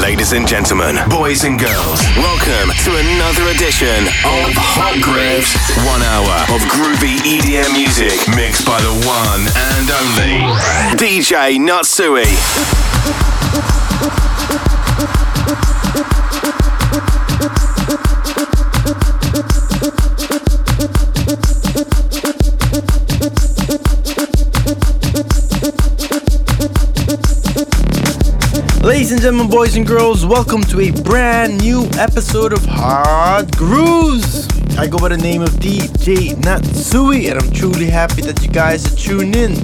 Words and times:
Ladies 0.00 0.32
and 0.32 0.48
gentlemen, 0.48 0.96
boys 1.10 1.44
and 1.44 1.58
girls, 1.58 2.00
welcome 2.16 2.70
to 2.84 2.90
another 2.96 3.50
edition 3.52 4.06
of 4.24 4.56
Hot 4.56 4.96
Grooves. 5.02 5.52
One 5.84 6.00
hour 6.00 6.40
of 6.56 6.62
groovy 6.72 7.20
EDM 7.20 7.74
music 7.76 8.16
mixed 8.34 8.64
by 8.64 8.80
the 8.80 8.96
one 9.04 9.44
and 9.76 9.90
only 9.92 10.40
DJ 10.96 11.58
Natsui. 11.60 12.24
Ladies 29.10 29.24
and 29.24 29.34
gentlemen, 29.34 29.50
boys 29.50 29.74
and 29.76 29.84
girls, 29.84 30.24
welcome 30.24 30.62
to 30.62 30.78
a 30.82 30.92
brand 31.02 31.60
new 31.60 31.84
episode 31.98 32.52
of 32.52 32.64
Hard 32.64 33.50
Grooves. 33.56 34.46
I 34.78 34.86
go 34.86 34.98
by 34.98 35.08
the 35.08 35.16
name 35.16 35.42
of 35.42 35.48
DJ 35.54 36.36
Natsui, 36.36 37.28
and 37.28 37.40
I'm 37.40 37.50
truly 37.50 37.86
happy 37.86 38.22
that 38.22 38.40
you 38.40 38.48
guys 38.52 38.86
are 38.86 38.96
tuned 38.96 39.34
in. 39.34 39.54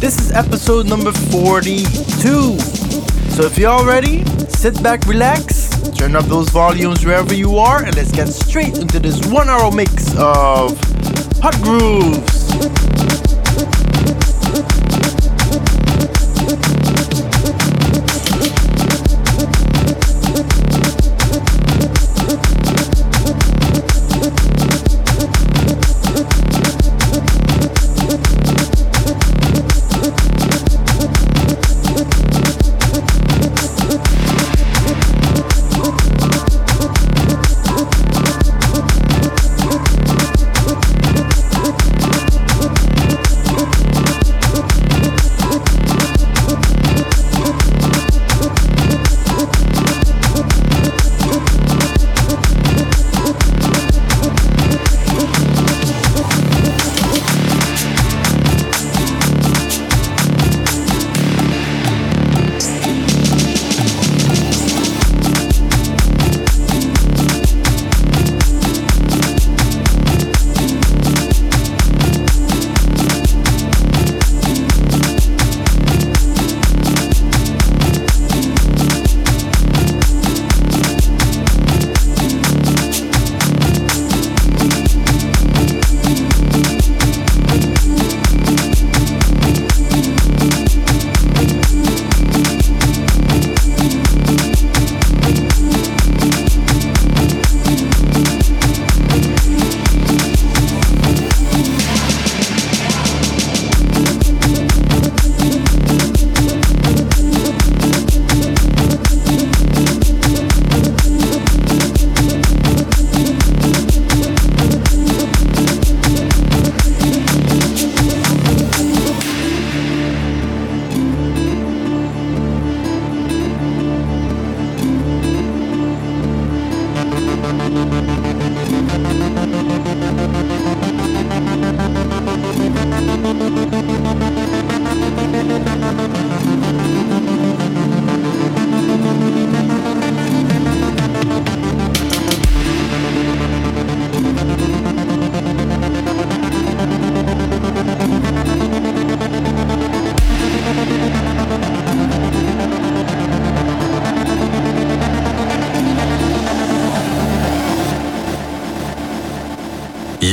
This 0.00 0.18
is 0.18 0.32
episode 0.32 0.86
number 0.86 1.12
42. 1.12 2.58
So 2.58 3.44
if 3.44 3.56
you're 3.56 3.70
all 3.70 3.86
ready, 3.86 4.24
sit 4.48 4.82
back, 4.82 5.06
relax, 5.06 5.70
turn 5.96 6.16
up 6.16 6.24
those 6.24 6.48
volumes 6.48 7.06
wherever 7.06 7.34
you 7.34 7.56
are, 7.56 7.84
and 7.84 7.94
let's 7.94 8.10
get 8.10 8.26
straight 8.26 8.78
into 8.78 8.98
this 8.98 9.24
one 9.28 9.48
hour 9.48 9.70
mix 9.70 10.12
of 10.16 10.76
Hot 11.40 11.54
Grooves. 11.62 12.27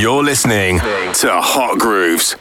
You're 0.06 0.24
listening 0.24 0.78
to 0.78 1.32
Hot 1.32 1.80
Grooves. 1.80 2.36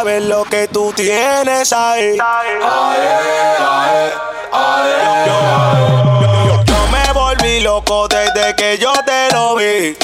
Saber 0.00 0.22
lo 0.22 0.44
que 0.44 0.66
tú 0.68 0.94
tienes 0.96 1.74
ahí. 1.74 2.16
Yo, 6.66 6.86
me 6.90 7.12
volví 7.12 7.60
loco 7.60 8.08
desde 8.08 8.56
que 8.56 8.78
yo 8.78 8.94
te 9.04 9.30
lo 9.32 9.56
vi. 9.56 9.98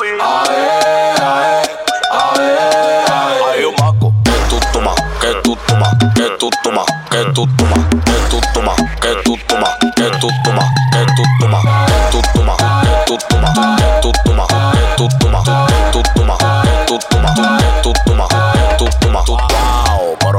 Hay 3.55 3.65
un 3.65 3.75
maco 3.81 4.13
que 4.23 4.33
tú 4.51 4.61
tomas, 4.71 4.95
que 5.19 5.33
tú 5.43 5.57
tomas, 5.67 5.95
que 6.15 6.29
tú 6.39 6.51
tomas, 6.63 6.85
que 7.11 7.25
tú 7.33 7.47
tomas, 7.57 7.81
que 8.05 8.29
tú 8.29 8.41
tomas, 8.53 8.77
que 9.01 9.15
tú 9.25 9.39
tomas, 9.49 9.79
que 9.97 10.05
tú 10.21 10.29
tomas, 10.45 10.75
que 10.93 11.07
tú 11.17 11.29
tomas, 11.39 11.63
que 11.65 11.97
tú 11.97 12.27
tomas, 12.35 12.59
que 13.07 13.07
tú 13.07 13.17
tomas, 13.29 13.57
que 13.67 13.97
tú 13.97 14.13
tomas, 14.25 14.47
que 14.47 14.97
tú 14.97 15.09
tomas, 15.09 15.09
que 15.09 15.09
tú 15.09 15.09
tomas, 15.19 15.45
que 15.47 15.93
tú 15.93 16.03
tomas, 16.15 16.39
que 16.39 16.87
tú 16.87 16.99
tomas, 17.09 17.35
que 17.37 17.83
tú 17.83 17.93
tomas. 18.05 18.46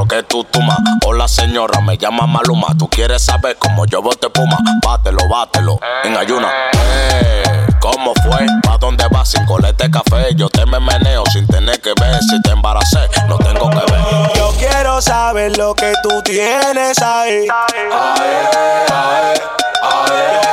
Que 0.08 0.22
tú 0.22 0.44
tomas. 0.44 0.78
Hola 1.06 1.28
señora, 1.28 1.80
me 1.80 1.96
llama 1.98 2.26
Maluma. 2.26 2.68
Tú 2.78 2.88
quieres 2.88 3.24
saber 3.24 3.56
cómo 3.58 3.84
yo 3.86 4.02
bote 4.02 4.28
puma. 4.30 4.58
Bátelo, 4.84 5.28
bátelo, 5.28 5.78
en 6.04 6.16
ayuna. 6.16 6.48
Eh, 6.72 7.42
¿Cómo 7.80 8.12
fue? 8.22 8.46
¿Pa 8.62 8.76
dónde 8.78 9.04
vas 9.10 9.30
sin 9.30 9.44
colete 9.46 9.90
café? 9.90 10.34
Yo 10.34 10.48
te 10.48 10.64
me 10.66 10.80
meneo 10.80 11.24
sin 11.26 11.46
tener 11.46 11.80
que 11.80 11.92
ver. 12.00 12.20
Si 12.22 12.40
te 12.42 12.50
embaracé, 12.50 13.08
no 13.28 13.38
tengo 13.38 13.70
que 13.70 13.76
ver. 13.92 14.00
Yo 14.36 14.52
quiero 14.58 15.00
saber 15.00 15.56
lo 15.56 15.74
que 15.74 15.92
tú 16.02 16.22
tienes 16.22 16.98
ahí. 17.02 17.46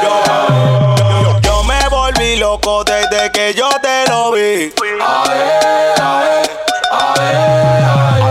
Yo, 0.04 0.10
yo- 1.24 1.40
yo 1.42 1.64
me 1.64 1.88
volví 1.90 2.36
loco 2.38 2.84
desde 2.84 3.32
que 3.32 3.54
yo 3.54 3.70
te 3.82 4.08
lo 4.10 4.32
vi. 4.32 4.74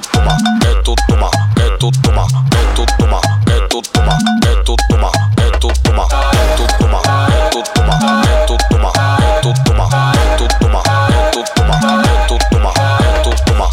tú 0.01 0.09
tomas, 0.13 0.43
que 0.61 0.75
tú 0.83 0.95
tomas, 1.09 1.31
que 1.55 1.71
tú 1.79 1.91
tomas, 2.03 2.33
que 2.57 2.73
tú 2.75 2.87
tomas, 2.99 3.21
que 3.47 3.69
tú 3.69 3.83
tomas, 3.93 4.19
que 4.41 4.63
tú 4.65 4.77
tomas, 4.89 5.13
que 5.37 5.51
tú 5.61 5.69
tomas, 5.89 6.09
que 6.09 6.57
tú 6.57 6.67
tomas, 6.79 7.03
que 7.03 7.57
tú 7.57 7.65
tomas, 7.69 7.99
que 8.27 8.47
tú 8.47 8.55
tomas, 8.71 8.93
que 8.93 9.43
tú 9.43 9.55
tomas, 9.65 9.93
que 9.93 10.37
tú 10.37 10.45
tomas, 10.61 10.75
que 10.75 11.31
tú 11.33 11.45
tomas, 11.55 11.81
que 11.83 12.29
tú 12.29 12.39
tomas, 12.51 12.75
que 12.75 13.21
tú 13.23 13.31
tomas. 13.47 13.71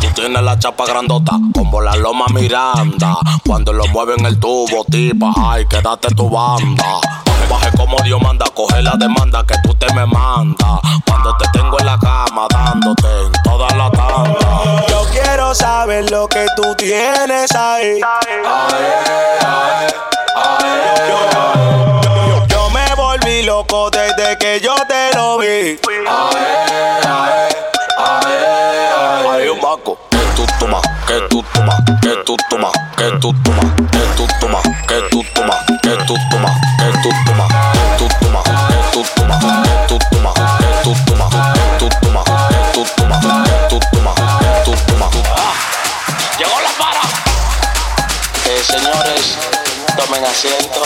Tú 0.00 0.06
tienes 0.14 0.42
la 0.42 0.58
chapa 0.58 0.86
grandota, 0.86 1.32
como 1.54 1.80
la 1.80 1.96
loma 1.96 2.26
Miranda. 2.32 3.16
Cuando 3.46 3.72
lo 3.72 3.86
mueven 3.88 4.24
el 4.26 4.38
tubo, 4.38 4.84
tipa, 4.90 5.32
ay, 5.36 5.66
quédate 5.66 6.08
tu 6.14 6.28
banda. 6.28 7.00
Baje 7.48 7.70
como 7.76 7.96
Dios 8.02 8.20
manda, 8.22 8.46
coge 8.54 8.82
la 8.82 8.94
demanda 8.96 9.44
que 9.44 9.54
tú 9.64 9.74
te 9.74 9.92
me 9.94 10.06
mandas. 10.06 10.80
Cuando 11.06 11.36
te 11.36 11.48
tengo 11.52 11.78
en 11.80 11.86
la 11.86 11.98
cama, 11.98 12.46
dándote 12.50 13.08
en 13.26 13.32
toda 13.42 13.69
sabes 15.90 16.10
lo 16.10 16.28
que 16.28 16.46
tú 16.56 16.74
tienes 16.76 17.50
ahí. 17.56 18.00
Yo 22.48 22.70
me 22.70 22.94
volví 22.94 23.42
loco 23.42 23.90
desde 23.90 24.38
que 24.38 24.60
yo 24.60 24.74
te 24.86 25.16
lo 25.16 25.38
vi. 25.38 25.80
Hay 29.32 29.48
un 29.48 29.60
banco 29.60 29.98
que 30.10 30.18
tú 30.36 30.46
tomas, 30.60 30.82
que 31.06 31.20
tú 31.28 31.42
tomas, 31.52 31.76
que 32.02 32.16
tú 32.24 32.36
tomas, 32.48 32.72
que 32.96 33.10
tú 33.20 33.34
tomas, 33.42 33.72
que 33.82 34.00
tú 34.16 34.26
tomas, 34.40 34.62
que 34.86 35.00
tú 35.10 35.22
tomas, 35.34 35.56
que 35.82 35.96
tú 36.06 36.14
tomas, 36.30 36.56
que 36.78 36.98
tú 37.02 37.08
tomas. 37.26 37.69
Tomen 50.20 50.30
asiento, 50.30 50.82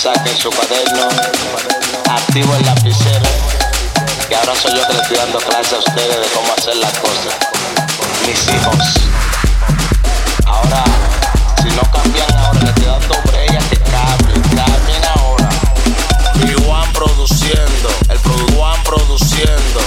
saquen 0.00 0.36
su 0.36 0.50
cuaderno, 0.50 1.08
activo 2.10 2.54
el 2.54 2.64
lapicero. 2.64 3.26
Que 4.28 4.36
ahora 4.36 4.54
soy 4.54 4.72
yo 4.76 4.86
que 4.86 4.94
le 4.94 5.02
estoy 5.02 5.16
dando 5.16 5.38
clases 5.38 5.72
a 5.74 5.78
ustedes 5.78 6.20
de 6.20 6.28
cómo 6.34 6.52
hacer 6.56 6.76
las 6.76 6.92
cosas. 6.98 7.34
Mis 8.26 8.48
hijos. 8.48 8.76
Ahora, 10.46 10.84
si 11.62 11.68
no 11.70 11.82
cambian 11.90 12.36
ahora, 12.36 12.60
le 12.60 12.68
estoy 12.68 12.84
dando 12.84 13.14
break 13.24 13.50
a 13.50 13.68
que 13.68 13.78
cambien. 13.78 14.42
Cambien 14.42 15.04
ahora. 15.16 15.48
Y 16.44 16.64
Juan 16.64 16.92
produciendo, 16.92 17.88
el 18.08 18.18
Juan 18.54 18.82
produciendo, 18.84 19.80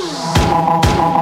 Thank 0.00 1.12
you. 1.12 1.17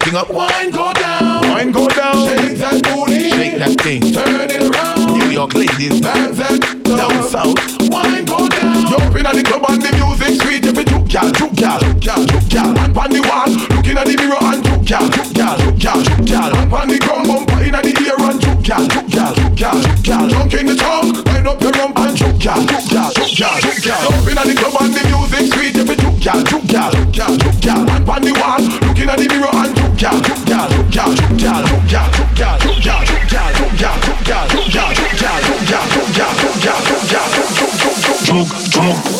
thing 0.00 0.14
up. 0.16 0.30
Wine 0.30 0.70
go 0.70 0.92
down. 0.92 1.48
Wine 1.48 1.72
go 1.72 1.88
down. 1.88 2.28
Shake 2.28 2.58
that 2.58 2.82
booty. 2.82 3.30
Shake 3.30 3.58
that 3.58 3.80
thing. 3.80 4.02
Turn 4.12 4.50
it 4.50 4.62
around. 4.62 5.18
New 5.18 5.30
York 5.30 5.54
ladies. 5.54 6.00
Dance 6.00 6.38
that 6.38 6.60
down 6.84 7.22
south. 7.28 7.58
Wine 7.90 8.24
go 8.24 8.48
down. 8.48 8.86
Jump 8.88 9.16
in 9.16 9.26
at 9.26 9.34
the 9.34 9.42
club 9.42 9.64
and 9.68 9.82
the 9.82 9.90
music 9.96 10.40
sweet. 10.42 10.64
If 10.64 10.78
it 10.78 10.88
juke 10.88 11.08
gal, 11.08 11.30
juke 11.32 11.54
gal, 11.54 11.80
juke 11.80 12.00
gal, 12.00 12.24
juke 12.24 12.48
gal. 12.48 12.70
And 12.78 12.96
on 12.96 13.10
the 13.10 13.20
wall, 13.28 13.50
looking 13.76 13.96
at 13.98 14.06
the 14.06 14.16
mirror 14.16 14.40
and 14.40 14.64
juke 14.64 14.84
gal, 14.84 15.06
juke 15.10 15.32
gal, 15.34 15.56
juke 15.58 15.78
gal, 15.78 16.00
juke 16.02 16.26
gal. 16.26 16.50
And 16.56 16.72
on 16.72 16.88
the 16.88 16.98
ground, 16.98 17.26
bumper 17.28 17.60
in 17.62 17.74
the 17.76 17.92
ear 18.00 18.18
and 18.20 18.38
juke 18.40 18.62
gal, 18.62 18.84
juke 18.88 19.10
gal, 19.10 19.32
juke 19.34 19.56
gal, 19.56 19.76
juke 19.80 20.02
gal. 20.02 20.24
Junk 20.28 20.54
in 20.54 20.66
the 20.66 20.76
trunk, 20.76 21.26
line 21.26 21.46
up 21.46 21.60
your 21.60 21.72
rump 21.72 21.98
and 21.98 22.16
juke 22.16 22.38
gal, 22.40 22.60
juke 22.64 22.88
gal, 22.88 23.10
juke 23.12 23.34
gal, 23.36 23.56
juke 23.60 23.82
gal. 23.84 24.00
Jump 24.10 24.28
in 24.30 24.38
at 24.38 24.46
the 24.46 24.54
club 24.54 24.76
and 24.80 24.94
the 24.94 25.02
music 25.10 25.44
sweet. 25.52 25.76
If 25.76 25.90
it 25.90 25.98
juke 25.98 26.20
gal, 26.20 26.40
juke 26.42 26.66
gal, 26.66 26.90
juke 26.90 27.12
gal, 27.12 27.32
juke 27.36 27.60
gal. 27.60 27.82
And 27.90 28.08
on 28.08 28.22
the 28.22 28.32
wall, 28.38 28.62
looking 28.86 29.08
at 29.10 29.18
the 29.18 29.26
mirror 29.28 29.52
and 29.52 29.79
drug, 30.00 30.22
drug. 38.70 39.19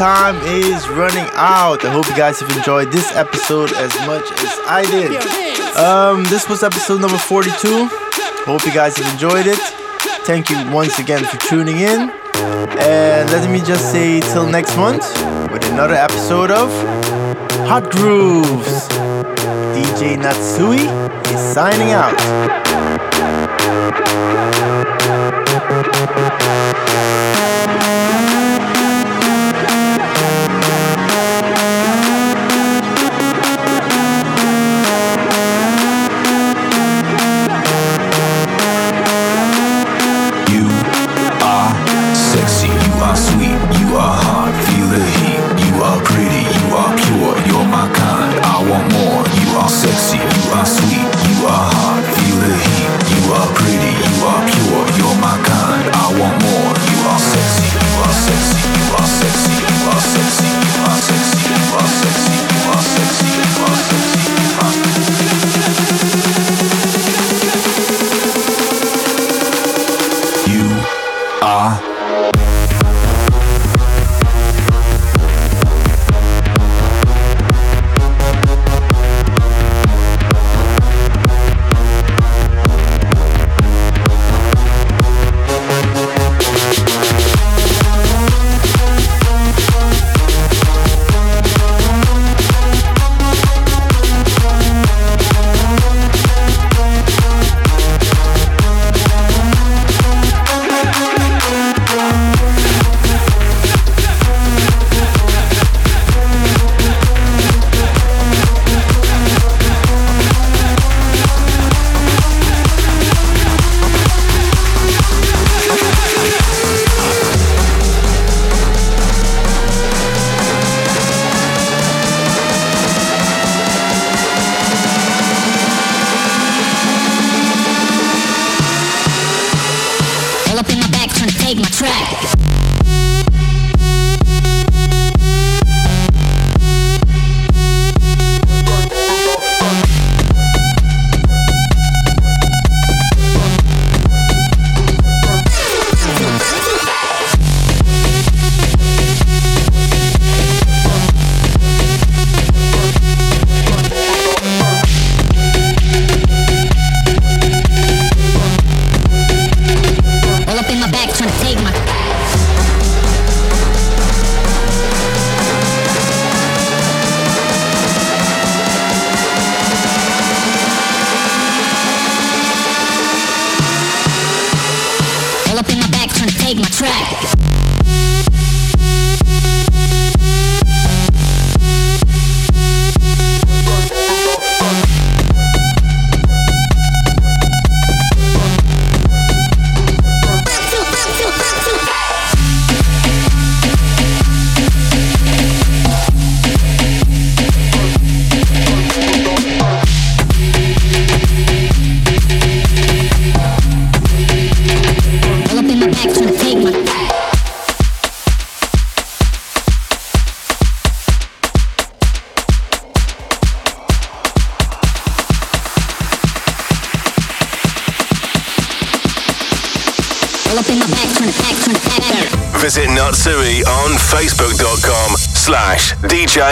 time 0.00 0.36
is 0.46 0.88
running 0.88 1.28
out. 1.34 1.84
I 1.84 1.92
hope 1.92 2.08
you 2.08 2.16
guys 2.16 2.40
have 2.40 2.50
enjoyed 2.56 2.90
this 2.90 3.14
episode 3.14 3.70
as 3.74 3.94
much 4.06 4.24
as 4.32 4.58
I 4.66 4.82
did. 4.90 5.10
Um, 5.76 6.24
this 6.24 6.48
was 6.48 6.62
episode 6.62 7.02
number 7.02 7.18
42. 7.18 7.86
Hope 8.46 8.64
you 8.64 8.72
guys 8.72 8.96
have 8.96 9.12
enjoyed 9.12 9.46
it. 9.46 9.58
Thank 10.24 10.48
you 10.48 10.56
once 10.72 10.98
again 10.98 11.22
for 11.22 11.36
tuning 11.36 11.80
in. 11.80 12.08
And 12.80 13.30
let 13.30 13.50
me 13.50 13.58
just 13.58 13.92
say 13.92 14.20
till 14.20 14.46
next 14.46 14.74
month 14.78 15.04
with 15.52 15.70
another 15.70 15.96
episode 15.96 16.50
of 16.50 16.70
Hot 17.68 17.90
Grooves. 17.90 18.88
DJ 19.76 20.16
Natsui 20.16 20.88
is 21.30 21.52
signing 21.52 21.90
out. 21.90 22.16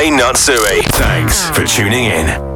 Natsui. 0.07 0.82
Thanks 0.92 1.51
for 1.51 1.64
tuning 1.64 2.05
in. 2.05 2.47